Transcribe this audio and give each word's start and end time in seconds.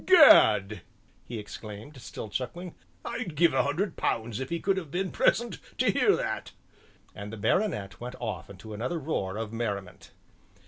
"Gad!" 0.07 0.81
he 1.27 1.37
exclaimed, 1.37 2.01
still 2.01 2.27
chuckling, 2.27 2.73
"I'd 3.05 3.35
give 3.35 3.53
a 3.53 3.61
hundred 3.61 3.97
pounds 3.97 4.39
if 4.39 4.49
he 4.49 4.59
could 4.59 4.75
have 4.77 4.89
been 4.89 5.11
present 5.11 5.59
to 5.77 5.91
hear 5.91 6.15
that," 6.15 6.53
and 7.13 7.31
the 7.31 7.37
baronet 7.37 8.01
went 8.01 8.15
off 8.19 8.49
into 8.49 8.73
another 8.73 8.97
roar 8.97 9.37
of 9.37 9.53
merriment. 9.53 10.09